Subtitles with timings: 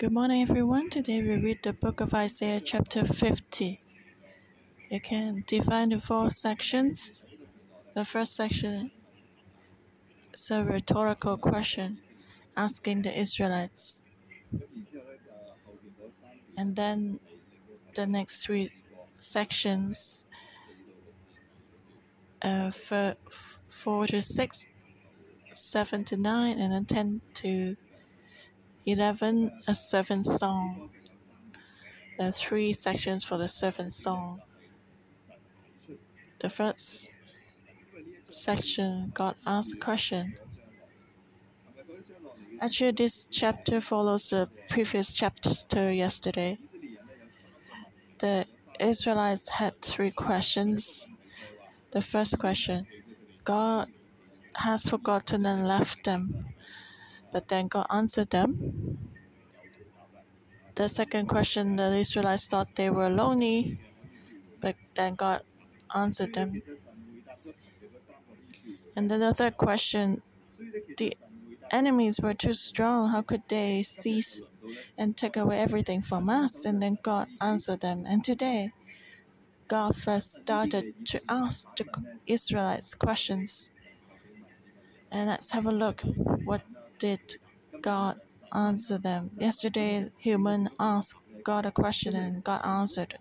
[0.00, 0.88] Good morning, everyone.
[0.88, 3.82] Today we read the book of Isaiah, chapter 50.
[4.88, 7.26] You can divide the four sections.
[7.94, 8.92] The first section
[10.32, 11.98] is a rhetorical question
[12.56, 14.06] asking the Israelites.
[16.56, 17.20] And then
[17.94, 18.70] the next three
[19.18, 20.26] sections,
[22.40, 24.66] uh, 4 to 6,
[25.52, 27.76] 7 to 9, and then 10 to
[28.92, 30.90] 11 a servant song.
[32.18, 34.42] There are three sections for the servant song.
[36.40, 37.10] The first
[38.28, 40.34] section, God asks a question.
[42.60, 46.58] Actually, this chapter follows the previous chapter yesterday.
[48.18, 48.46] The
[48.78, 51.08] Israelites had three questions.
[51.92, 52.86] The first question
[53.44, 53.88] God
[54.54, 56.46] has forgotten and left them.
[57.32, 58.98] But then God answered them.
[60.74, 63.78] The second question, the Israelites thought they were lonely,
[64.60, 65.42] but then God
[65.94, 66.62] answered them.
[68.96, 70.22] And then the third question,
[70.96, 71.16] the
[71.70, 73.10] enemies were too strong.
[73.10, 74.42] How could they seize
[74.98, 76.64] and take away everything from us?
[76.64, 78.04] And then God answered them.
[78.06, 78.72] And today,
[79.68, 81.86] God first started to ask the
[82.26, 83.72] Israelites questions.
[85.10, 86.02] And let's have a look.
[86.44, 86.62] What
[87.00, 87.38] did
[87.80, 88.20] God
[88.52, 89.30] answer them?
[89.38, 93.18] Yesterday, human asked God a question and God answered.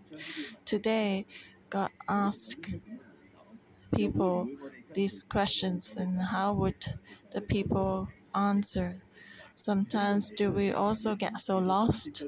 [0.66, 1.26] Today,
[1.70, 2.66] God asked
[3.96, 4.50] people
[4.94, 6.86] these questions and how would
[7.32, 9.02] the people answer?
[9.56, 12.24] Sometimes do we also get so lost?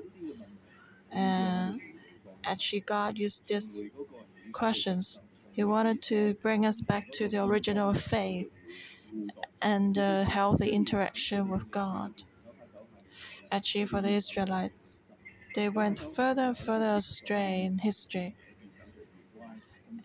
[1.14, 1.74] Uh,
[2.46, 3.84] actually, God used these
[4.54, 5.20] questions.
[5.52, 8.50] He wanted to bring us back to the original faith
[9.62, 12.24] and uh, a healthy interaction with God.
[13.52, 15.04] Actually, for the Israelites,
[15.56, 18.36] they went further and further astray in history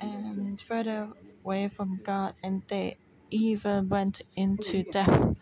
[0.00, 1.12] and further
[1.44, 2.96] away from God, and they
[3.30, 5.36] even went into death.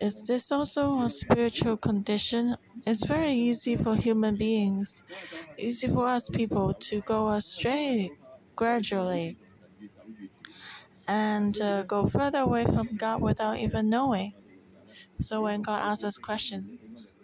[0.00, 2.56] Is this also a spiritual condition?
[2.84, 5.04] It's very easy for human beings,
[5.56, 8.10] easy for us people to go astray
[8.56, 9.38] gradually
[11.06, 14.34] and uh, go further away from God without even knowing.
[15.20, 17.16] So when God asks us questions,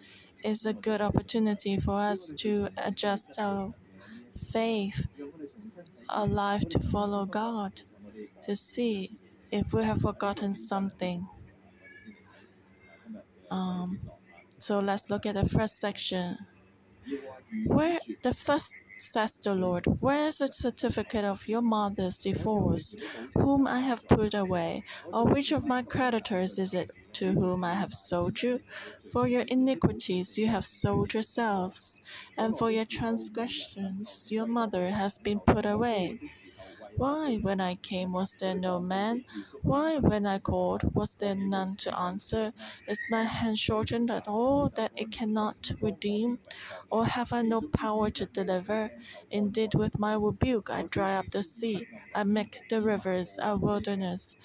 [0.42, 3.74] it's a good opportunity for us to adjust our
[4.52, 5.06] faith,
[6.08, 7.82] our life to follow God,
[8.42, 9.12] to see
[9.50, 11.28] if we have forgotten something.
[13.50, 14.00] Um,
[14.58, 16.36] so let's look at the first section.
[17.66, 22.94] Where the first says the Lord, Where is the certificate of your mother's divorce,
[23.34, 24.84] whom I have put away?
[25.12, 28.60] Or which of my creditors is it to whom I have sold you?
[29.12, 32.00] For your iniquities you have sold yourselves,
[32.36, 36.18] and for your transgressions your mother has been put away.
[37.00, 39.24] Why, when I came, was there no man?
[39.62, 42.52] Why, when I called, was there none to answer?
[42.86, 46.40] Is my hand shortened at all that it cannot redeem?
[46.90, 48.90] Or have I no power to deliver?
[49.30, 54.36] Indeed, with my rebuke I dry up the sea, I make the rivers a wilderness.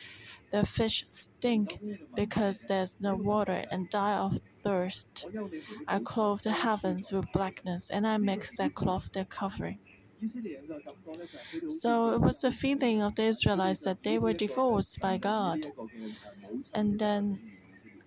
[0.52, 1.82] The fish stink
[2.16, 5.26] because there's no water and die of thirst.
[5.90, 9.80] I clothe the heavens with blackness, and I make sackcloth their covering.
[11.68, 15.68] So it was the feeling of the Israelites that they were divorced by God.
[16.74, 17.40] And then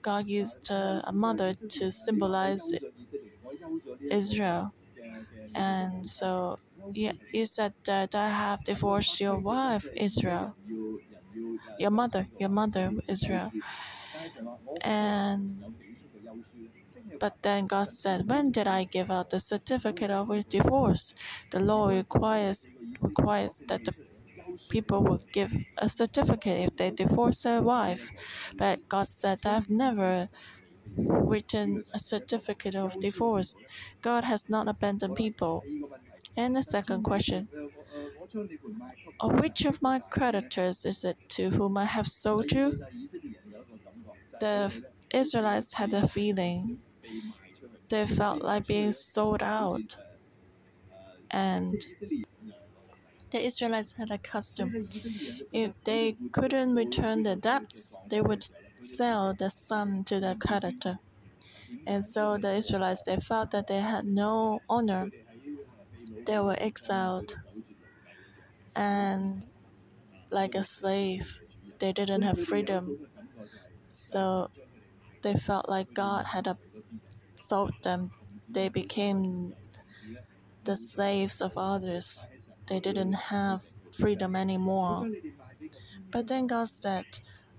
[0.03, 2.73] God used uh, a mother to symbolize
[4.11, 4.73] Israel.
[5.55, 6.59] And so
[7.33, 10.55] he said that I have divorced your wife, Israel.
[11.79, 13.53] Your mother, your mother, Israel.
[14.83, 15.63] And
[17.21, 21.15] but then God said, When did I give out the certificate of divorce?
[21.51, 22.69] The law requires
[23.01, 23.95] requires that the
[24.69, 28.11] people will give a certificate if they divorce their wife.
[28.57, 30.28] But God said, I've never
[30.97, 33.57] written a certificate of divorce.
[34.03, 35.65] God has not abandoned people.
[36.37, 37.48] And the second question
[39.21, 42.81] of which of my creditors is it to whom I have sold you?
[44.41, 46.81] The Israelites had a feeling
[47.89, 49.97] they felt like being sold out.
[51.31, 51.75] And
[53.31, 54.89] the Israelites had a custom.
[55.53, 58.47] If they couldn't return the debts, they would
[58.81, 60.99] sell the son to the creditor.
[61.87, 65.11] And so the Israelites they felt that they had no honor.
[66.27, 67.37] They were exiled
[68.75, 69.45] and
[70.31, 71.39] like a slave.
[71.79, 73.07] They didn't have freedom.
[73.89, 74.51] So
[75.23, 76.47] they felt like God had
[77.34, 78.10] sold them,
[78.48, 79.54] they became
[80.65, 82.30] the slaves of others.
[82.66, 83.62] They didn't have
[83.92, 85.09] freedom anymore.
[86.10, 87.06] But then God said,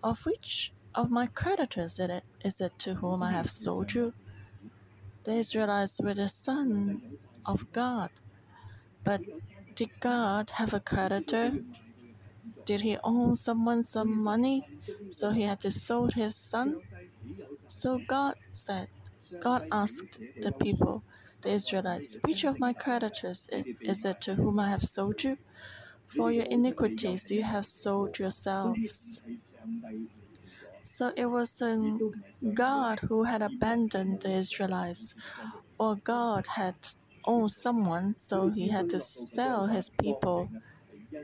[0.04, 4.14] Of which of my creditors is it, is it to whom I have sold you?
[5.24, 8.10] The Israelites were the son of God.
[9.04, 9.22] But
[9.76, 11.60] did God have a creditor?
[12.66, 14.68] Did he owe someone some money?
[15.10, 16.82] So he had to sold his son?
[17.68, 18.88] So God said,
[19.40, 21.04] God asked the people,
[21.42, 23.48] the Israelites, which of my creditors
[23.82, 25.38] is it to whom I have sold you?
[26.08, 29.22] For your iniquities you have sold yourselves.
[30.84, 31.62] So it was
[32.54, 35.14] God who had abandoned the Israelites,
[35.78, 36.76] or God had
[37.26, 40.50] owned someone, so he had to sell his people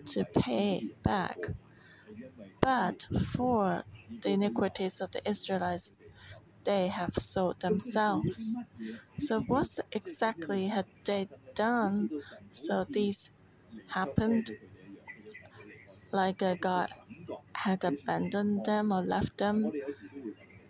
[0.06, 1.38] to pay back.
[2.62, 3.84] But for
[4.22, 6.06] the iniquities of the Israelites,
[6.66, 8.60] they have sold themselves.
[9.20, 12.12] So, what exactly had they done
[12.52, 13.32] so these
[13.90, 14.52] happened?
[16.12, 16.90] Like God
[17.54, 19.72] had abandoned them or left them.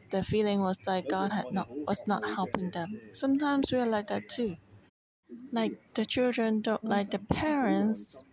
[0.10, 3.02] The feeling was like God had not was not helping them.
[3.14, 4.58] Sometimes we're like that too.
[5.52, 8.26] Like the children don't like the parents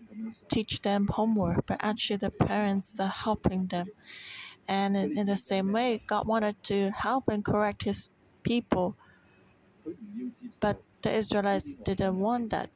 [0.49, 3.89] teach them homework, but actually the parents are helping them.
[4.69, 8.11] And in, the same way, God wanted to help and correct his
[8.43, 8.97] people.
[10.61, 12.71] But the Israelites didn't want that.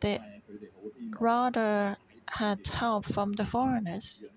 [0.00, 0.20] They
[1.18, 1.96] rather
[2.28, 4.30] had help from the foreigners.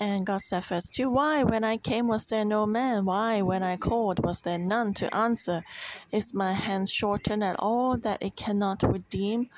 [0.00, 3.04] And God said, Verse 2 Why, when I came, was there no man?
[3.04, 5.62] Why, when I called, was there none to answer?
[6.10, 9.50] Is my hand shortened at all that it cannot redeem?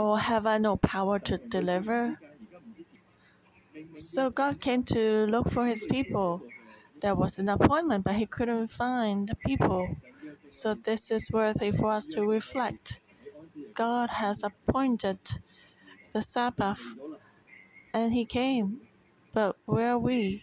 [0.00, 2.18] Or have I no power to deliver?
[3.94, 6.42] So God came to look for his people.
[7.02, 9.96] There was an appointment, but he couldn't find the people.
[10.48, 13.00] So this is worthy for us to reflect.
[13.74, 15.18] God has appointed
[16.12, 16.82] the Sabbath,
[17.94, 18.80] and he came.
[19.32, 20.42] But where are we?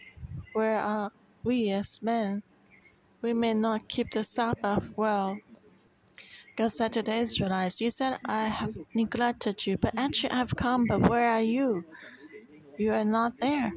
[0.54, 1.12] Where are
[1.44, 2.44] we as men?
[3.22, 5.40] We may not keep the Sabbath well.
[6.58, 10.56] God said is the Israelites, You said, I have neglected you, but actually I have
[10.56, 11.86] come, but where are you?
[12.78, 13.74] You are not there.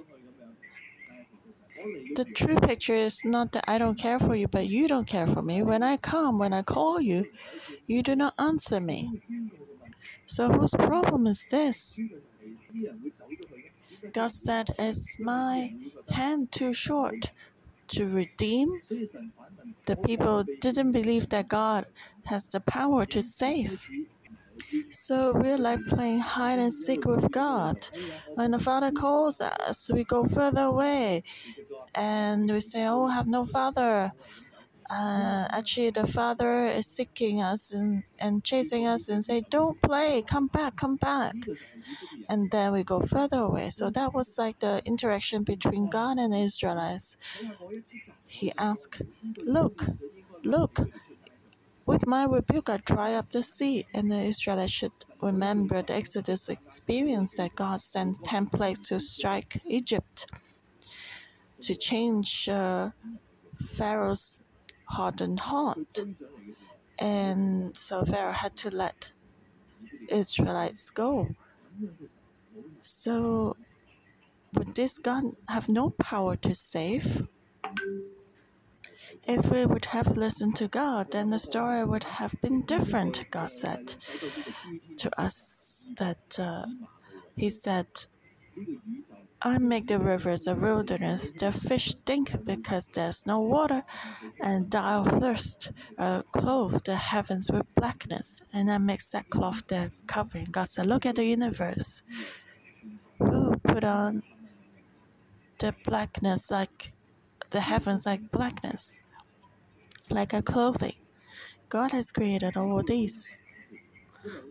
[2.17, 5.27] The true picture is not that I don't care for you, but you don't care
[5.27, 5.63] for me.
[5.63, 7.27] When I come, when I call you,
[7.87, 9.21] you do not answer me.
[10.25, 12.01] So whose problem is this?
[14.15, 15.75] God said, Is my
[16.09, 17.33] hand too short
[17.89, 18.81] to redeem?
[19.87, 21.87] The people didn't believe that God
[22.27, 23.91] has the power to save.
[24.91, 27.89] So we're like playing hide and seek with God.
[28.35, 31.23] When the Father calls us, we go further away
[31.95, 34.13] and we say, Oh, I have no Father.
[34.91, 40.23] Uh, actually, the Father is seeking us and, and chasing us and say, Don't play,
[40.27, 41.37] come back, come back.
[42.29, 43.71] And then we go further away.
[43.71, 47.17] So that was like the interaction between God and the Israelites.
[48.27, 49.03] He asked,
[49.45, 49.87] Look,
[50.45, 50.81] look,
[51.87, 56.49] with my rebuke, I dry up the sea, and the Israelites should remember the Exodus
[56.49, 60.27] experience that God sent ten plagues to strike Egypt
[61.61, 62.91] to change uh,
[63.57, 64.39] Pharaoh's
[64.97, 65.95] hardened heart.
[66.99, 69.13] And so Pharaoh had to let
[70.09, 71.29] Israelites go.
[72.83, 73.57] So,
[74.55, 77.27] would this God have no power to save?
[79.25, 83.51] If we would have listened to God, then the story would have been different, God
[83.51, 83.95] said
[84.99, 86.67] to us that uh,
[87.37, 87.89] He said,
[89.43, 93.83] I make the rivers a wilderness, the fish stink because there's no water,
[94.41, 95.73] and die of thirst.
[95.99, 100.49] I clothe the heavens with blackness, and I make sackcloth their covering.
[100.51, 102.03] God said, Look at the universe.
[103.19, 104.23] Who put on
[105.59, 106.93] the blackness like
[107.51, 109.01] the heavens like blackness?
[110.11, 110.95] like a clothing.
[111.69, 113.43] God has created all these.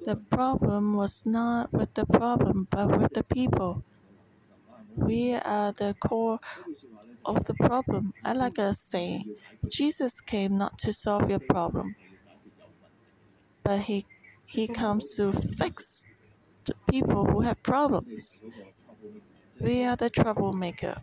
[0.06, 3.84] The problem was not with the problem, but with the people.
[4.96, 6.40] We are the core
[7.26, 8.14] of the problem.
[8.24, 9.36] I like a saying
[9.70, 11.96] Jesus came not to solve your problem,
[13.64, 14.06] but he,
[14.46, 16.06] he comes to fix
[16.66, 18.44] the people who have problems.
[19.60, 21.02] We are the troublemaker.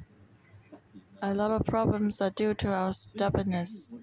[1.22, 4.02] A lot of problems are due to our stubbornness.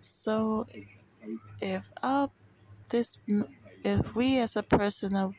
[0.00, 0.66] So,
[1.60, 2.30] if our
[2.88, 3.18] this
[3.84, 5.32] if we as a person are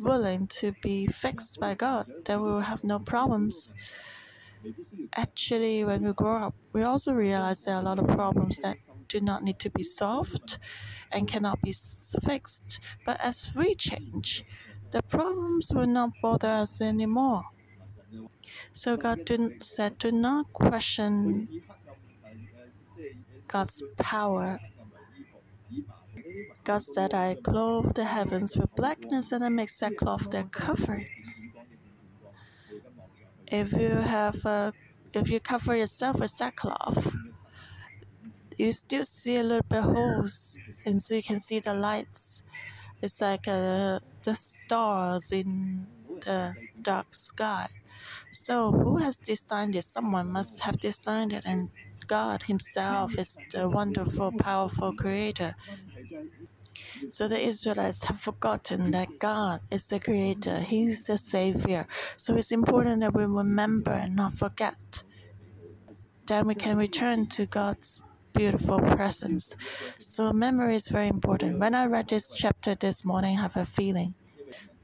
[0.00, 3.74] willing to be fixed by God, then we will have no problems.
[5.16, 8.76] actually, when we grow up, we also realize there are a lot of problems that
[9.08, 10.58] do not need to be solved
[11.10, 11.74] and cannot be
[12.24, 12.80] fixed.
[13.04, 14.44] But as we change,
[14.90, 17.44] the problems will not bother us anymore.
[18.72, 19.28] So God
[19.60, 21.62] said, do not question
[23.48, 24.58] God's power.
[26.64, 31.08] God said, I clothe the heavens with blackness and I make sackcloth their covering.
[33.48, 34.72] If you have a,
[35.12, 37.14] if you cover yourself with sackcloth,
[38.56, 42.42] you still see a little bit holes, and so you can see the lights.
[43.00, 45.86] It's like uh, the stars in
[46.20, 47.68] the dark sky.
[48.30, 49.84] So, who has designed it?
[49.84, 51.70] Someone must have designed it, and
[52.06, 55.54] God Himself is the wonderful, powerful Creator.
[57.10, 61.86] So the Israelites have forgotten that God is the Creator, He's the Savior.
[62.16, 65.02] So it's important that we remember and not forget.
[66.26, 68.00] Then we can return to God's
[68.32, 69.54] beautiful presence.
[69.98, 71.58] So memory is very important.
[71.58, 74.14] When I read this chapter this morning, I have a feeling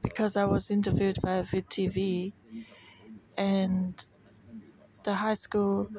[0.01, 2.33] because I was interviewed by VTV
[3.37, 4.05] and
[5.03, 5.89] the high school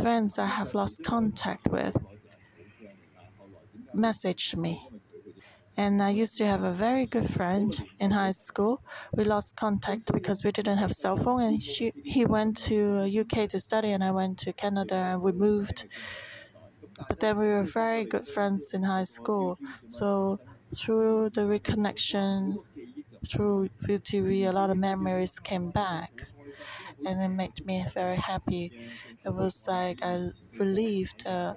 [0.00, 1.96] friends I have lost contact with
[3.96, 4.88] messaged me.
[5.76, 8.82] And I used to have a very good friend in high school.
[9.14, 13.46] We lost contact because we didn't have cell phone, and she, he went to UK
[13.48, 15.86] to study, and I went to Canada, and we moved.
[17.08, 19.58] But then we were very good friends in high school.
[19.88, 20.40] So
[20.74, 22.58] through the reconnection,
[23.28, 26.28] through VTV, a lot of memories came back
[27.04, 28.72] and it made me very happy.
[29.24, 31.56] It was like I relieved uh,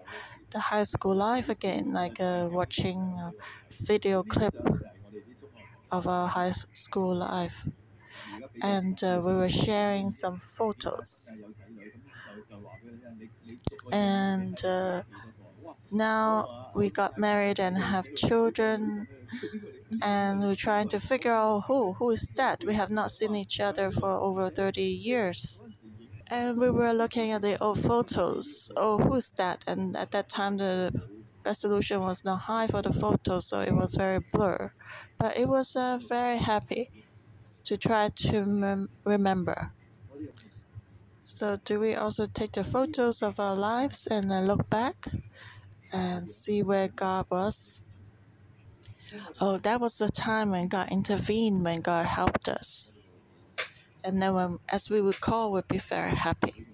[0.51, 3.33] the high school life again, like uh, watching a
[3.83, 4.55] video clip
[5.91, 7.65] of our high school life.
[8.61, 11.41] And uh, we were sharing some photos.
[13.91, 15.03] And uh,
[15.91, 19.07] now we got married and have children
[20.01, 22.63] and we're trying to figure out who who is that.
[22.65, 25.63] We have not seen each other for over 30 years.
[26.29, 28.71] And we were looking at the old photos.
[28.77, 29.63] Oh, who's that?
[29.65, 30.93] And at that time, the
[31.43, 34.71] resolution was not high for the photos, so it was very blur.
[35.17, 36.91] But it was uh, very happy
[37.63, 39.71] to try to mem- remember.
[41.23, 45.07] So, do we also take the photos of our lives and uh, look back
[45.91, 47.87] and see where God was?
[49.41, 52.91] Oh, that was the time when God intervened, when God helped us.
[54.03, 56.65] And then, when, as we would call, we'd be very happy.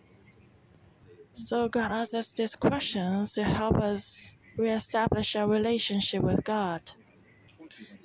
[1.33, 6.81] So, God asks us these questions to help us reestablish our relationship with God.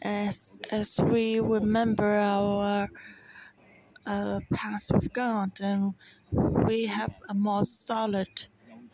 [0.03, 2.89] As, as we remember our
[4.07, 5.95] uh, past with God, and
[6.67, 8.47] we have a more solid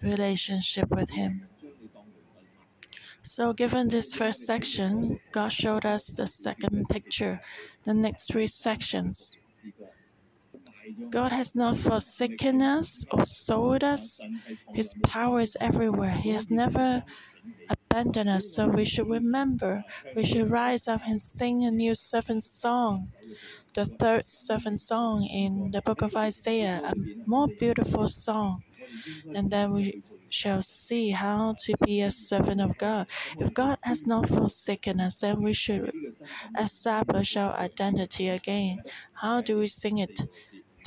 [0.02, 1.48] relationship with Him.
[3.22, 7.40] So, given this first section, God showed us the second picture,
[7.84, 9.38] the next three sections.
[11.10, 14.20] God has not forsaken us or sold us.
[14.74, 16.12] His power is everywhere.
[16.12, 17.04] He has never
[17.70, 18.52] abandoned us.
[18.54, 23.08] So we should remember, we should rise up and sing a new servant song,
[23.74, 26.94] the third servant song in the book of Isaiah, a
[27.26, 28.62] more beautiful song.
[29.34, 33.06] And then we shall see how to be a servant of God.
[33.38, 35.92] If God has not forsaken us, then we should
[36.58, 38.78] establish our identity again.
[39.14, 40.22] How do we sing it?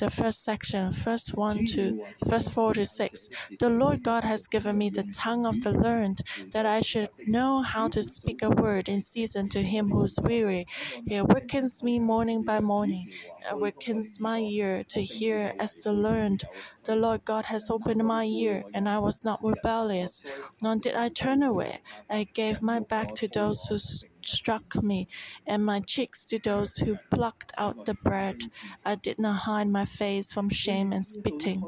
[0.00, 3.28] The first section, first 1 to verse 4 to 6.
[3.58, 7.62] The Lord God has given me the tongue of the learned, that I should know
[7.62, 10.66] how to speak a word in season to him who is weary.
[11.06, 13.10] He awakens me morning by morning,
[13.50, 16.44] awakens my ear to hear as the learned.
[16.84, 20.22] The Lord God has opened my ear, and I was not rebellious,
[20.62, 21.80] nor did I turn away.
[22.08, 23.78] I gave my back to those who
[24.26, 25.08] struck me,
[25.46, 28.44] and my cheeks to those who plucked out the bread.
[28.84, 31.64] I did not hide my face from shame and spitting.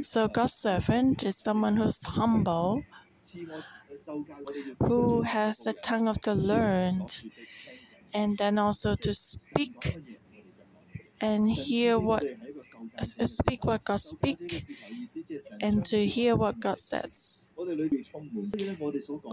[0.00, 2.82] So, God's servant is someone who's humble,
[4.80, 7.24] who has the tongue of the learned,
[8.14, 9.98] and then also to speak
[11.20, 12.24] and hear what
[13.02, 14.64] speak what God speak
[15.60, 17.52] and to hear what God says.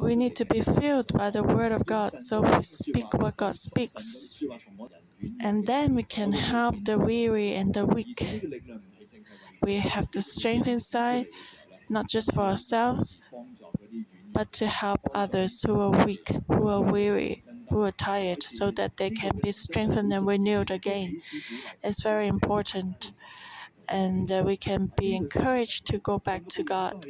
[0.01, 3.55] We need to be filled by the word of God so we speak what God
[3.55, 4.39] speaks.
[5.39, 8.43] And then we can help the weary and the weak.
[9.61, 11.27] We have the strength inside,
[11.89, 13.17] not just for ourselves,
[14.33, 18.97] but to help others who are weak, who are weary, who are tired so that
[18.97, 21.21] they can be strengthened and renewed again.
[21.83, 23.11] It's very important.
[23.89, 27.05] and uh, we can be encouraged to go back to God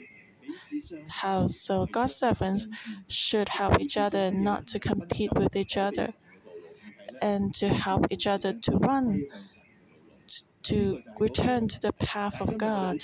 [1.09, 1.55] house.
[1.57, 2.67] So God's servants
[3.07, 6.13] should help each other not to compete with each other
[7.21, 9.23] and to help each other to run
[10.63, 13.03] to return to the path of God.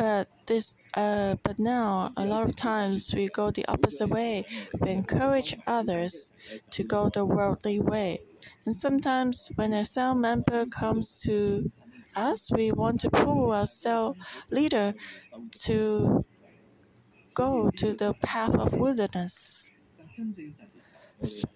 [0.00, 4.46] But this, uh, but now a lot of times we go the opposite way.
[4.80, 6.32] We encourage others
[6.70, 8.10] to go the worldly way,
[8.64, 11.68] and sometimes when a cell member comes to
[12.16, 14.16] us, we want to pull our cell
[14.50, 14.94] leader
[15.66, 16.24] to
[17.34, 19.72] go to the path of wilderness.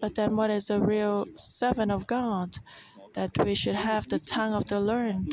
[0.01, 2.59] But then, what is a real servant of God?
[3.15, 5.33] That we should have the tongue of the learned.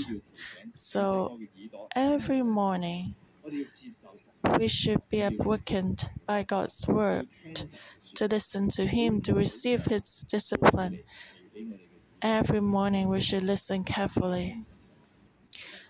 [0.73, 1.39] So
[1.95, 3.15] every morning,
[4.59, 7.27] we should be awakened by God's word
[8.15, 11.03] to listen to Him, to receive His discipline.
[12.21, 14.61] Every morning, we should listen carefully.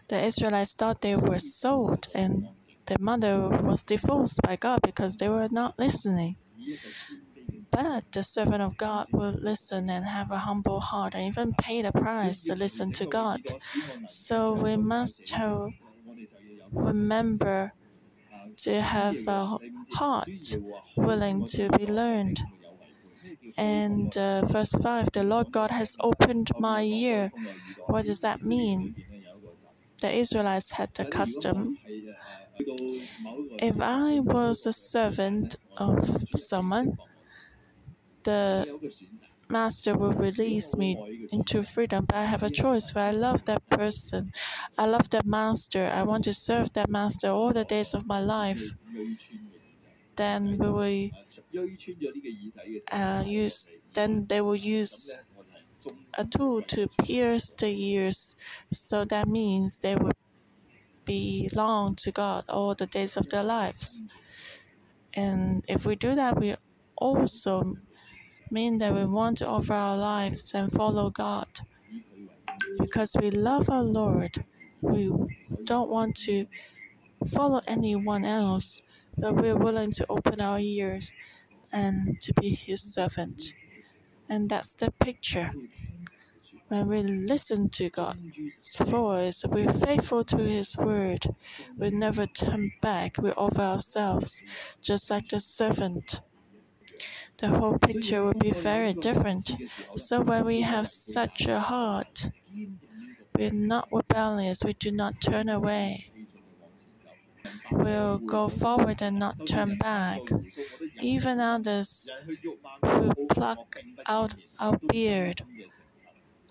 [0.07, 2.47] The Israelites thought they were sold, and
[2.85, 6.37] their mother was divorced by God because they were not listening.
[7.71, 11.81] But the servant of God will listen and have a humble heart and even pay
[11.81, 13.41] the price to listen to God.
[14.07, 15.33] So we must
[16.71, 17.73] remember
[18.57, 19.57] to have a
[19.93, 20.55] heart
[20.95, 22.41] willing to be learned.
[23.57, 27.31] And uh, verse 5 the Lord God has opened my ear.
[27.87, 28.95] What does that mean?
[30.01, 31.77] The Israelites had the custom.
[33.59, 36.97] If I was a servant of someone,
[38.23, 38.67] the
[39.49, 40.97] master will release me
[41.31, 42.91] into freedom, but I have a choice.
[42.91, 44.31] If I love that person,
[44.77, 48.19] I love that master, I want to serve that master all the days of my
[48.21, 48.61] life,
[50.15, 51.09] then we will
[52.91, 53.69] uh, use.
[53.93, 55.27] Then they will use
[56.17, 58.35] a tool to pierce the ears.
[58.71, 60.13] So that means they will
[61.05, 64.03] belong to God all the days of their lives.
[65.13, 66.55] And if we do that, we
[66.97, 67.75] also
[68.51, 71.47] mean that we want to offer our lives and follow God.
[72.77, 74.43] Because we love our Lord,
[74.81, 75.11] we
[75.63, 76.45] don't want to
[77.29, 78.81] follow anyone else,
[79.17, 81.13] but we're willing to open our ears
[81.71, 83.53] and to be His servant.
[84.29, 85.51] And that's the picture.
[86.67, 91.27] When we listen to God's voice, we're faithful to His word.
[91.77, 93.17] We never turn back.
[93.17, 94.41] We offer ourselves,
[94.81, 96.21] just like the servant
[97.41, 99.57] the whole picture would be very different.
[99.97, 102.29] So when we have such a heart,
[103.37, 106.11] we're not rebellious, we do not turn away.
[107.71, 110.21] We'll go forward and not turn back.
[111.01, 112.09] Even others
[112.85, 113.77] who pluck
[114.07, 115.41] out our beard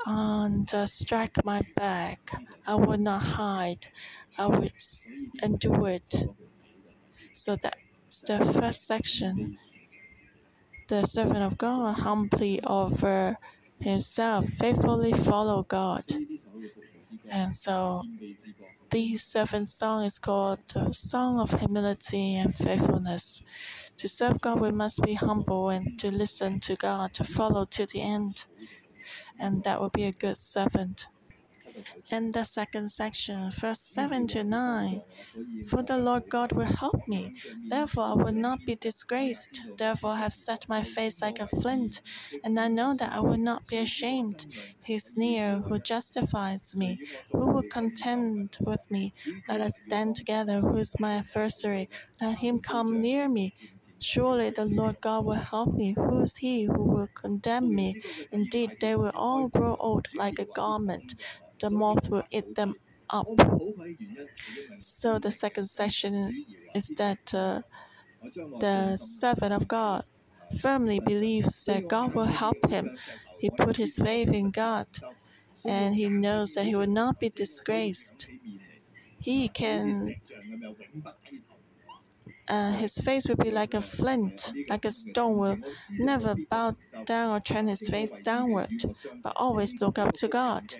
[0.07, 2.33] and uh, strike my back.
[2.67, 3.87] I will not hide.
[4.39, 4.71] I will
[5.43, 6.15] endure it.
[7.33, 9.59] So that's the first section
[10.91, 13.39] the servant of God humbly offer
[13.79, 16.03] himself, faithfully follow God.
[17.31, 18.03] And so
[18.91, 23.41] this servant song is called the Song of Humility and Faithfulness.
[23.99, 27.87] To serve God, we must be humble and to listen to God, to follow to
[27.87, 28.47] the end.
[29.39, 31.07] And that will be a good servant.
[32.11, 35.03] In the second section, verse 7 to 9.
[35.69, 37.37] For the Lord God will help me,
[37.69, 39.61] therefore I will not be disgraced.
[39.77, 42.01] Therefore I have set my face like a flint,
[42.43, 44.47] and I know that I will not be ashamed.
[44.83, 46.99] He is near who justifies me.
[47.31, 49.15] Who will contend with me?
[49.49, 50.61] Let us stand together.
[50.61, 51.89] Who is my adversary?
[52.21, 53.53] Let him come near me.
[54.01, 55.95] Surely the Lord God will help me.
[55.95, 58.03] Who is he who will condemn me?
[58.33, 61.15] Indeed, they will all grow old like a garment
[61.61, 62.75] the moth will eat them
[63.11, 63.27] up.
[64.79, 66.45] So the second section
[66.75, 67.63] is that uh,
[68.59, 70.05] the servant of God
[70.61, 72.97] firmly believes that God will help him.
[73.39, 74.87] He put his faith in God
[75.65, 78.29] and he knows that he will not be disgraced.
[79.19, 80.17] He can,
[82.49, 85.59] uh, his face will be like a flint, like a stone, will
[85.99, 88.71] never bow down or turn his face downward,
[89.23, 90.75] but always look up to God.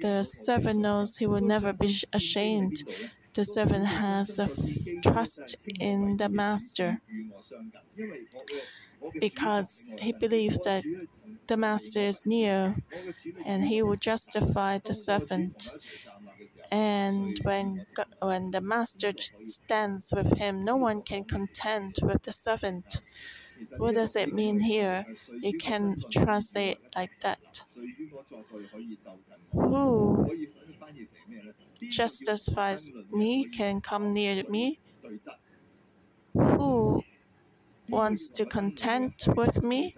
[0.00, 2.84] The servant knows he will never be ashamed.
[3.32, 4.48] The servant has a
[5.02, 7.00] trust in the master
[9.20, 10.84] because he believes that
[11.46, 12.76] the master is near
[13.46, 15.70] and he will justify the servant.
[16.70, 17.86] And when,
[18.20, 19.12] when the master
[19.46, 23.00] stands with him, no one can contend with the servant.
[23.76, 25.04] What does it mean here?
[25.42, 27.64] You can translate like that.
[29.52, 30.28] Who
[31.90, 34.80] justifies me can come near me?
[36.34, 37.02] Who
[37.88, 39.94] wants to contend with me?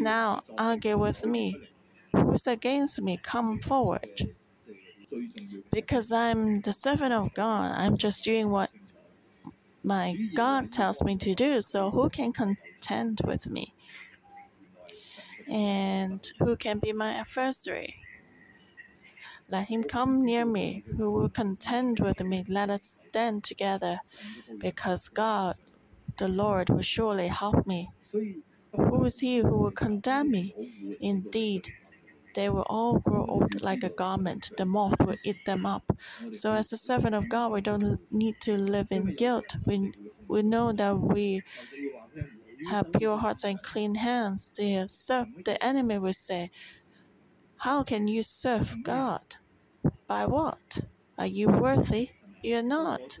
[0.00, 1.68] Now argue with me.
[2.12, 3.18] Who's against me?
[3.22, 4.34] Come forward.
[5.70, 8.70] Because I'm the servant of God, I'm just doing what
[9.82, 11.62] my God tells me to do.
[11.62, 12.58] So who can contend
[13.24, 13.74] with me?
[15.48, 17.96] And who can be my adversary?
[19.50, 22.44] Let him come near me, who will contend with me.
[22.48, 24.00] Let us stand together,
[24.58, 25.56] because God,
[26.18, 27.90] the Lord, will surely help me.
[28.72, 30.54] Who is he who will condemn me?
[31.00, 31.72] Indeed,
[32.34, 34.50] they will all grow old like a garment.
[34.58, 35.90] The moth will eat them up.
[36.30, 39.56] So, as a servant of God, we don't need to live in guilt.
[39.66, 39.92] We,
[40.28, 41.42] we know that we
[42.66, 44.50] have pure hearts and clean hands.
[44.54, 44.88] The,
[45.44, 46.50] the enemy will say,
[47.58, 49.36] How can you serve God?
[50.06, 50.80] By what?
[51.18, 52.10] Are you worthy?
[52.42, 53.18] You're not.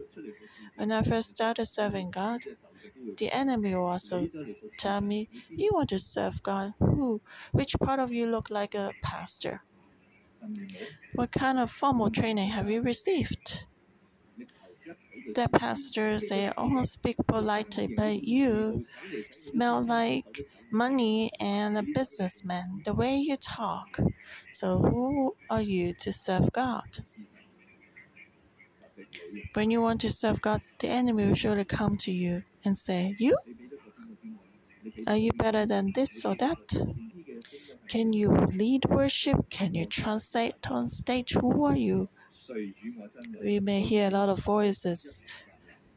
[0.76, 2.42] When I first started serving God,
[3.16, 4.28] the enemy also
[4.78, 6.74] tell me, You want to serve God?
[6.80, 7.20] Who?
[7.52, 9.62] Which part of you look like a pastor?
[11.14, 13.66] What kind of formal training have you received?
[15.34, 18.84] The pastors, they all oh, speak politely, but you
[19.30, 23.98] smell like money and a businessman, the way you talk.
[24.50, 27.00] So, who are you to serve God?
[29.54, 33.14] When you want to serve God, the enemy will surely come to you and say,
[33.18, 33.36] You?
[35.06, 36.58] Are you better than this or that?
[37.88, 39.50] Can you lead worship?
[39.50, 41.32] Can you translate on stage?
[41.34, 42.08] Who are you?
[43.42, 45.24] We may hear a lot of voices.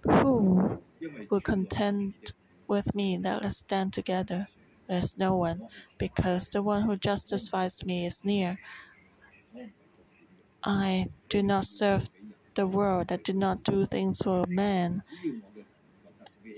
[0.04, 0.82] Who
[1.30, 2.34] will contend
[2.68, 3.18] with me?
[3.18, 4.48] Let us stand together.
[4.88, 8.60] There's no one, because the one who justifies me is near.
[10.64, 12.10] I do not serve
[12.56, 13.12] the world.
[13.12, 15.04] I do not do things for man.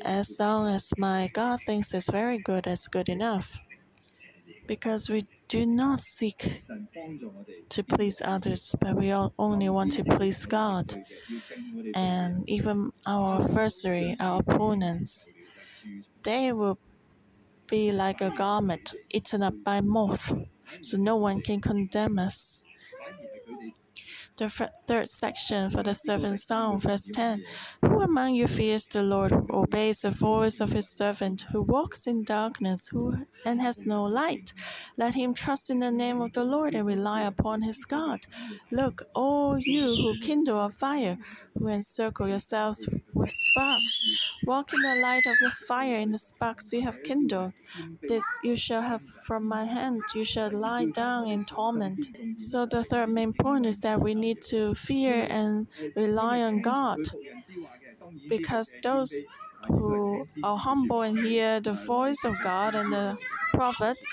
[0.05, 3.59] As long as my God thinks it's very good, it's good enough.
[4.67, 6.39] Because we do not seek
[7.69, 10.95] to please others, but we only want to please God.
[11.93, 15.31] And even our adversary, our opponents,
[16.23, 16.79] they will
[17.69, 20.33] be like a garment eaten up by moth,
[20.81, 22.63] so no one can condemn us
[24.37, 24.49] the
[24.87, 27.43] third section for the seventh psalm, verse 10.
[27.81, 32.07] Who among you fears the Lord, who obeys the voice of his servant, who walks
[32.07, 34.53] in darkness who, and has no light?
[34.97, 38.21] Let him trust in the name of the Lord and rely upon his God.
[38.71, 41.17] Look, all you who kindle a fire,
[41.55, 46.73] who encircle yourselves with sparks, walk in the light of your fire in the sparks
[46.73, 47.53] you have kindled.
[48.07, 52.09] This you shall have from my hand, you shall lie down in torment.
[52.37, 56.99] So the third main point is that we need to fear and rely on God.
[58.35, 59.11] Because those
[59.67, 63.17] who are humble and hear the voice of God and the
[63.53, 64.09] prophets,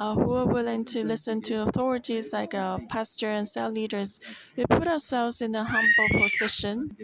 [0.00, 4.10] uh, who are willing to listen to authorities like a pastor and cell leaders,
[4.56, 6.96] we put ourselves in a humble position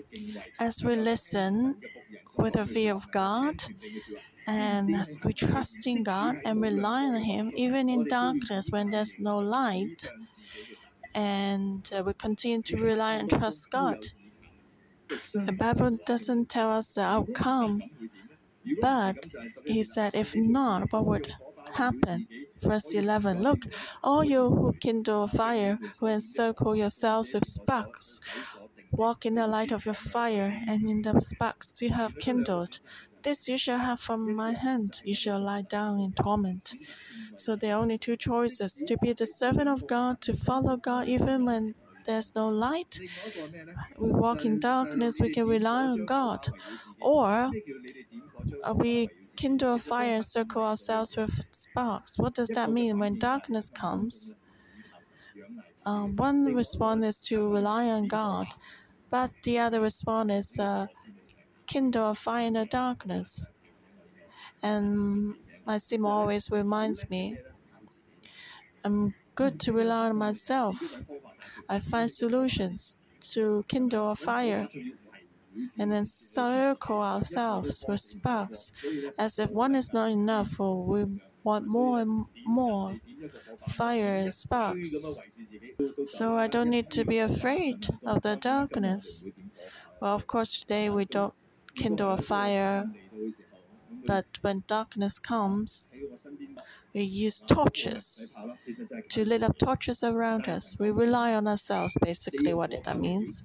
[0.61, 1.77] as we listen
[2.37, 3.57] with a fear of God
[4.47, 9.17] and as we trust in God and rely on Him, even in darkness when there's
[9.19, 10.11] no light,
[11.15, 13.99] and uh, we continue to rely and trust God.
[15.35, 17.83] The Bible doesn't tell us the outcome,
[18.81, 19.27] but
[19.67, 21.35] He said, if not, what would
[21.75, 22.29] happen?
[22.63, 23.65] Verse 11 Look,
[24.03, 28.21] all you who kindle fire, who encircle yourselves with sparks,
[28.93, 32.81] walk in the light of your fire, and in the sparks you have kindled.
[33.25, 36.75] This you shall have from my hand, you shall lie down in torment.
[37.37, 41.09] So there are only two choices to be the servant of God, to follow God
[41.09, 43.01] even when there's no light.
[43.99, 46.49] We walk in darkness, we can rely on God.
[47.01, 47.51] Or
[48.75, 52.19] we kindle a fire and circle ourselves with sparks.
[52.19, 52.99] What does that mean?
[52.99, 54.37] When darkness comes,
[55.87, 58.47] um, one response is to rely on God,
[59.11, 60.87] but the other response is uh,
[61.67, 63.51] kindle a fire in the darkness.
[64.63, 67.39] And my sim always reminds me
[68.85, 71.01] I'm good to rely on myself.
[71.69, 72.97] I find solutions
[73.33, 74.69] to kindle a fire
[75.79, 78.73] and then circle ourselves with sparks
[79.19, 82.99] as if one is not enough or we want more and more
[83.69, 85.21] fire and sparks.
[86.07, 89.27] So I don't need to be afraid of the darkness.
[90.01, 91.35] Well, of course, today we don't
[91.75, 92.87] kindle a fire
[94.07, 95.97] But when darkness comes,
[96.95, 98.37] we use torches
[99.11, 100.77] to lit up torches around us.
[100.79, 103.45] We rely on ourselves, basically, what that means.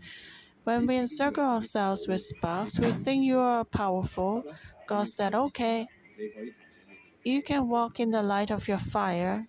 [0.63, 4.45] When we encircle ourselves with sparks, we think you are powerful.
[4.87, 5.87] God said, Okay,
[7.23, 9.45] you can walk in the light of your fire.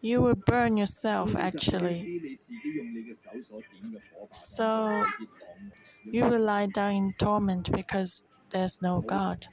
[0.00, 2.38] You will burn yourself, actually.
[4.32, 5.04] So
[6.04, 9.46] you will lie down in torment because there's no God.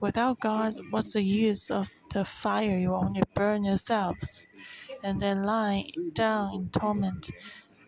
[0.00, 2.78] Without God, what's the use of the fire?
[2.78, 4.46] You only burn yourselves
[5.02, 7.30] and then lie down in torment.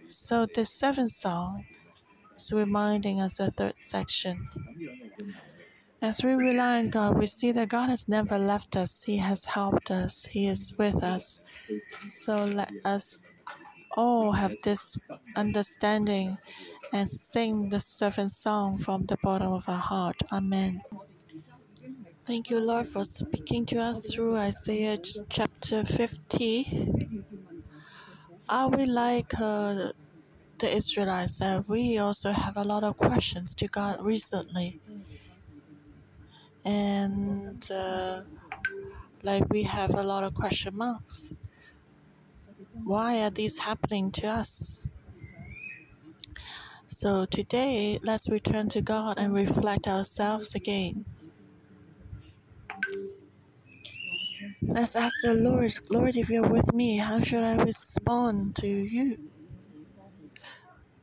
[0.06, 1.64] So the servant song
[2.36, 4.48] is reminding us the third section.
[6.02, 9.02] As we rely on God, we see that God has never left us.
[9.02, 10.24] He has helped us.
[10.24, 11.40] He is with us.
[12.08, 13.22] So let us
[13.96, 14.96] all have this
[15.36, 16.38] understanding
[16.92, 20.22] and sing the servant song from the bottom of our heart.
[20.32, 20.82] Amen.
[22.24, 24.98] Thank you, Lord, for speaking to us through Isaiah
[25.28, 27.24] chapter 50.
[28.48, 29.92] Are we like uh,
[30.58, 34.80] the Israelites that we also have a lot of questions to God recently?
[36.64, 38.22] And uh,
[39.22, 41.34] like we have a lot of question marks.
[42.72, 44.88] Why are these happening to us?
[46.86, 51.04] So today, let's return to God and reflect ourselves again.
[54.62, 59.30] Let's ask the Lord, Lord, if you're with me, how should I respond to you?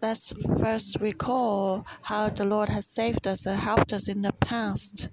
[0.01, 5.09] Let's first recall how the Lord has saved us and helped us in the past.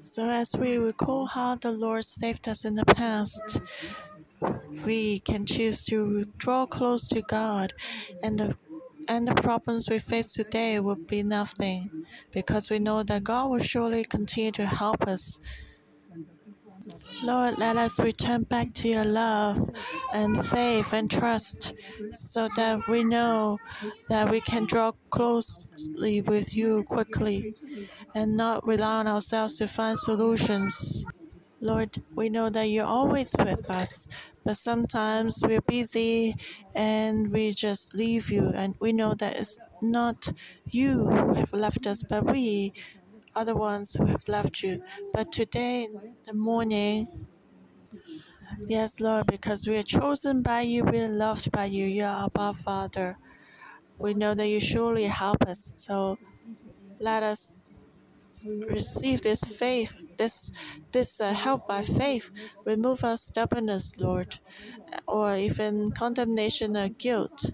[0.00, 3.62] So, as we recall how the Lord saved us in the past,
[4.84, 7.72] we can choose to draw close to God,
[8.22, 8.56] and the
[9.08, 13.58] and the problems we face today will be nothing because we know that God will
[13.60, 15.40] surely continue to help us
[17.22, 19.70] Lord, let us return back to your love
[20.12, 21.72] and faith and trust
[22.10, 23.58] so that we know
[24.08, 27.54] that we can draw closely with you quickly
[28.14, 31.04] and not rely on ourselves to find solutions.
[31.60, 34.08] Lord, we know that you're always with us,
[34.44, 36.34] but sometimes we're busy
[36.74, 40.28] and we just leave you, and we know that it's not
[40.66, 42.72] you who have left us, but we
[43.34, 44.82] are the ones who have left you.
[45.12, 45.88] But today,
[46.26, 47.26] the morning,
[48.66, 51.86] yes, Lord, because we are chosen by you, we are loved by you.
[51.86, 53.16] You are our Father.
[53.98, 55.72] We know that you surely help us.
[55.76, 56.18] So
[57.00, 57.54] let us
[58.44, 60.50] receive this faith, this
[60.92, 62.30] this uh, help by faith.
[62.64, 64.38] Remove our stubbornness, Lord,
[65.06, 67.50] or even condemnation or guilt.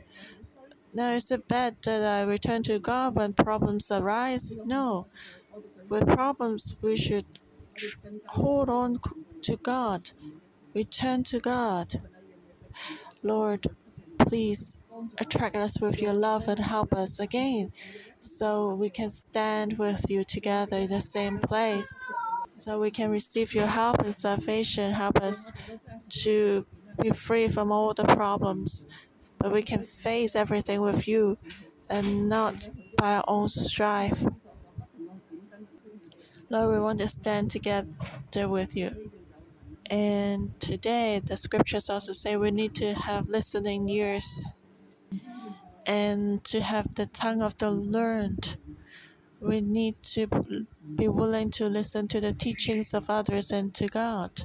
[0.92, 4.59] Now, is it bad that I return to God when problems arise?
[4.64, 5.09] No
[5.88, 7.27] with problems, we should
[8.29, 8.98] hold on
[9.42, 10.11] to God,
[10.74, 12.03] return to God.
[13.22, 13.66] Lord,
[14.18, 14.81] please
[15.19, 17.73] attract us with your love and help us again
[18.21, 22.05] so we can stand with you together in the same place.
[22.53, 24.93] So we can receive your help and salvation.
[24.93, 25.53] Help us
[26.23, 26.67] to
[27.01, 28.85] be free from all the problems.
[29.39, 31.39] But we can face everything with you
[31.89, 34.25] and not by our own strife.
[36.51, 39.13] Lord, we want to stand together with you.
[39.87, 44.53] And today, the scriptures also say we need to have listening ears
[45.88, 48.59] and to have the tongue of the learned.
[49.40, 50.27] We need to
[50.94, 54.44] be willing to listen to the teachings of others and to God.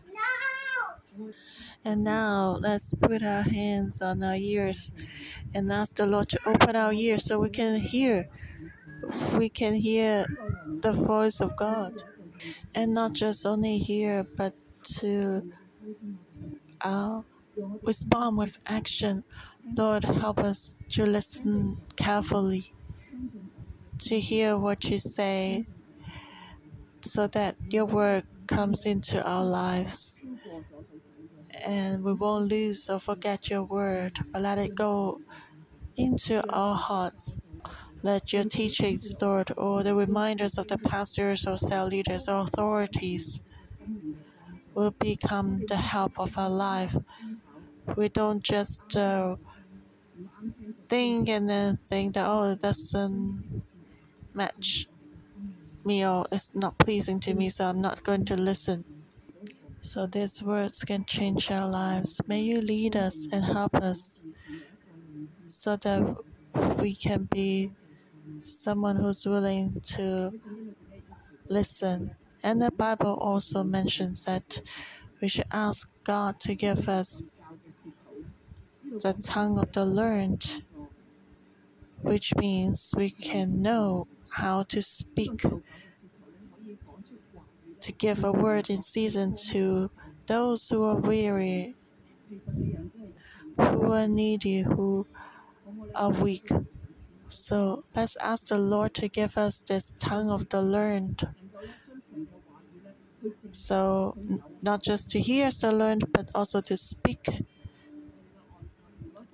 [1.84, 4.94] And now let's put our hands on our ears
[5.54, 8.30] and ask the Lord to open our ears so we can hear.
[9.38, 10.26] We can hear
[10.82, 12.04] the voice of God.
[12.74, 14.56] And not just only hear, but
[15.00, 15.52] to
[16.82, 17.22] uh,
[17.82, 19.24] respond with action.
[19.66, 22.74] Lord, help us to listen carefully,
[24.00, 25.68] to hear what you say,
[27.02, 30.18] so that your word comes into our lives.
[31.66, 35.22] And we won't lose or forget your word, but let it go
[35.96, 37.38] into our hearts
[38.04, 43.42] let your teachings, Lord, or the reminders of the pastors or cell leaders or authorities
[44.76, 46.98] will become the help of our life.
[47.96, 49.38] We don't just uh,
[50.88, 53.64] think and then think that, oh, it doesn't
[54.34, 54.88] match
[55.86, 58.84] me or it's not pleasing to me, so I'm not going to listen.
[59.82, 62.22] So these words can change our lives.
[62.28, 64.22] May you lead us and help us
[65.46, 66.16] so that
[66.80, 67.72] we can be
[68.44, 70.32] someone who's willing to
[71.50, 72.16] listen.
[72.44, 74.62] And the Bible also mentions that
[75.22, 77.26] we should ask God to give us
[79.02, 80.64] the tongue of the learned,
[82.02, 85.44] which means we can know how to speak,
[87.82, 89.90] to give a word in season to
[90.28, 91.76] those who are weary,
[93.58, 95.06] who are needy, who
[95.96, 96.50] are weak.
[97.28, 101.28] So let's ask the Lord to give us this tongue of the learned.
[103.52, 104.18] So,
[104.62, 107.44] not just to hear the learned, but also to speak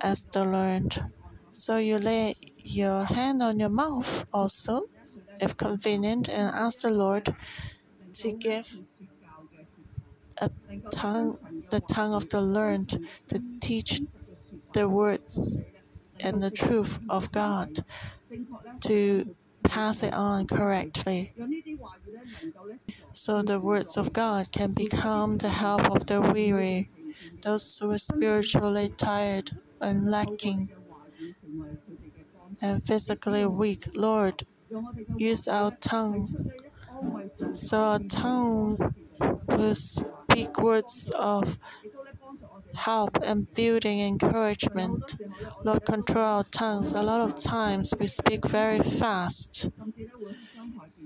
[0.02, 1.04] as the learned.
[1.52, 4.84] So, you lay your hand on your mouth also,
[5.40, 7.36] if convenient, and ask the Lord
[8.14, 8.74] to give
[10.42, 10.50] a
[10.92, 11.38] tongue,
[11.70, 14.02] the tongue of the learned, to teach
[14.74, 15.66] the words
[16.20, 17.84] and the truth of God,
[18.82, 21.34] to pass it on correctly.
[23.14, 26.90] So the words of God can become the help of the weary,
[27.42, 29.52] those who are spiritually tired
[29.82, 30.70] and lacking
[32.62, 33.86] and physically weak.
[33.96, 34.46] Lord,
[35.16, 36.52] use our tongue
[37.54, 38.94] so our tongue
[39.48, 41.58] will speak words of
[42.76, 45.16] help and building encouragement.
[45.64, 46.94] Lord, control our tongues.
[46.94, 49.70] A lot of times we speak very fast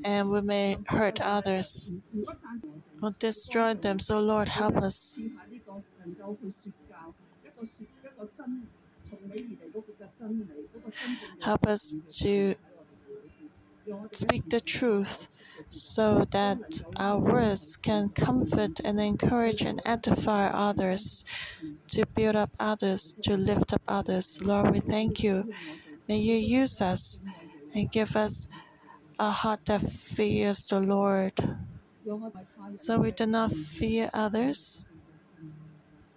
[0.04, 1.92] and we may hurt others
[3.02, 4.00] or destroy them.
[4.00, 5.22] So, Lord, help us.
[11.44, 12.56] Help us to
[14.12, 15.28] speak the truth
[15.70, 21.26] so that our words can comfort and encourage and edify others,
[21.88, 24.40] to build up others, to lift up others.
[24.44, 25.54] Lord, we thank you.
[26.08, 27.20] May you use us
[27.74, 28.48] and give us
[29.20, 31.34] a heart that fears the Lord.
[32.76, 34.88] So we do not fear others,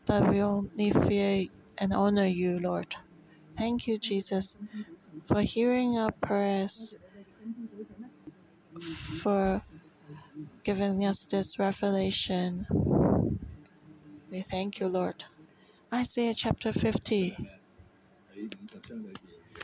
[0.07, 1.47] but we only fear
[1.79, 2.97] and honor you, Lord.
[3.57, 4.57] Thank you, Jesus,
[5.27, 6.97] for hearing our prayers
[9.23, 9.62] for
[10.65, 12.67] giving us this revelation.
[14.31, 15.25] We thank you, Lord.
[15.93, 17.37] Isaiah chapter 50.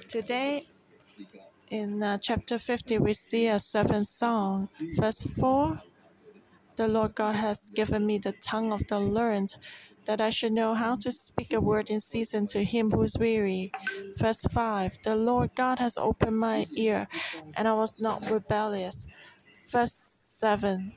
[0.09, 0.66] Today,
[1.70, 4.68] in uh, chapter 50, we see a servant song.
[4.94, 5.83] Verse 4
[6.77, 9.57] The Lord God has given me the tongue of the learned,
[10.06, 13.18] that I should know how to speak a word in season to him who is
[13.18, 13.72] weary.
[14.16, 17.08] Verse 5 The Lord God has opened my ear,
[17.56, 19.06] and I was not rebellious.
[19.70, 20.92] Verse 7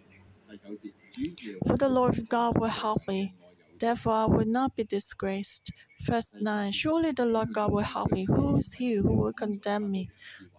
[1.68, 3.36] For the Lord God will help me,
[3.80, 5.72] therefore I will not be disgraced.
[6.02, 8.26] Verse 9 Surely the Lord God will help me.
[8.26, 10.10] Who is he who will condemn me?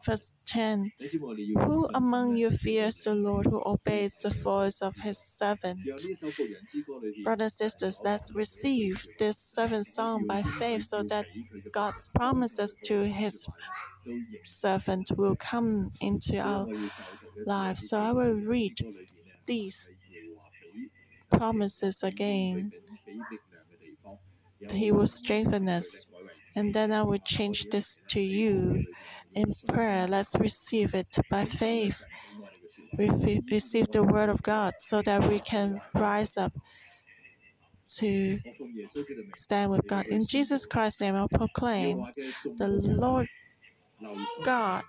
[0.05, 0.93] Verse 10
[1.65, 5.81] Who among you fears the Lord, who obeys the voice of his servant?
[7.25, 11.27] Brothers and sisters, let's receive this servant song by faith so that
[11.73, 13.49] God's promises to his
[14.45, 16.67] servant will come into our
[17.47, 17.89] lives.
[17.89, 18.79] So I will read
[19.47, 19.95] these
[21.31, 22.73] promises again.
[24.71, 26.07] He will strengthen us.
[26.55, 28.85] And then I will change this to you
[29.35, 30.07] in prayer.
[30.07, 32.05] Let's receive it by faith.
[32.97, 36.53] Receive the word of God so that we can rise up
[37.99, 38.39] to
[39.37, 40.07] stand with God.
[40.07, 42.07] In Jesus Christ's name, I proclaim
[42.57, 43.29] the Lord
[44.45, 44.83] God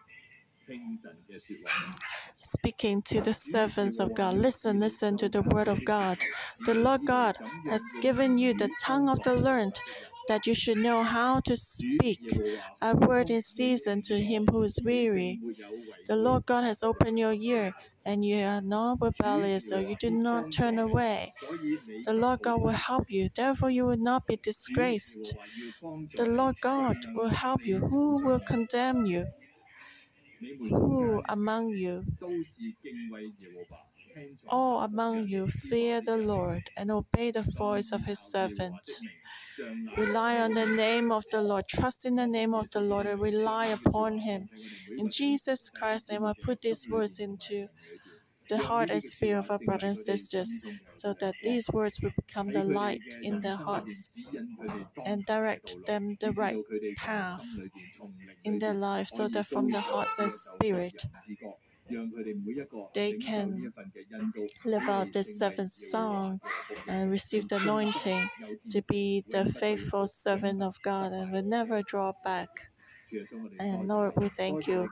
[2.43, 4.35] speaking to the servants of God.
[4.35, 6.17] Listen, listen to the word of God.
[6.65, 9.79] The Lord God has given you the tongue of the learned
[10.27, 12.21] that you should know how to speak
[12.81, 15.39] a word in season to him who is weary.
[16.07, 17.73] The Lord God has opened your ear,
[18.05, 21.33] and you are not rebellious, so you do not turn away.
[22.05, 25.33] The Lord God will help you, therefore, you will not be disgraced.
[26.15, 27.79] The Lord God will help you.
[27.79, 29.27] Who will condemn you?
[30.41, 32.05] Who among you?
[34.47, 38.81] All among you fear the Lord and obey the voice of his servant.
[39.97, 41.67] Rely on the name of the Lord.
[41.67, 44.49] Trust in the name of the Lord and rely upon him.
[44.97, 47.67] In Jesus Christ's name, I put these words into
[48.49, 50.59] the heart and spirit of our brothers and sisters,
[50.95, 54.17] so that these words will become the light in their hearts
[55.05, 56.57] and direct them the right
[56.97, 57.45] path
[58.43, 61.05] in their life, so that from the hearts and spirit
[62.93, 63.71] they can
[64.65, 66.39] live out this servant song
[66.87, 68.29] and receive the anointing
[68.69, 72.49] to be the faithful servant of God and will never draw back.
[73.59, 74.89] And Lord, we thank you.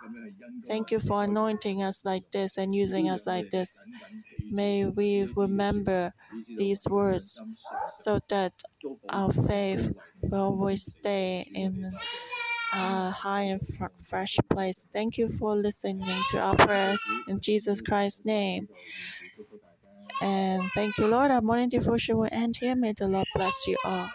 [0.68, 3.86] Thank you for anointing us like this and using us like this.
[4.52, 6.14] May we remember
[6.56, 7.42] these words
[7.86, 8.54] so that
[9.10, 9.92] our faith
[10.22, 11.94] will always stay in
[12.74, 13.62] a high and
[14.04, 14.88] fresh place.
[14.92, 18.70] Thank you for listening to our prayers in Jesus Christ's name.
[20.22, 21.32] And thank you, Lord.
[21.32, 22.76] Our morning devotion will end here.
[22.76, 24.10] May the Lord bless you all.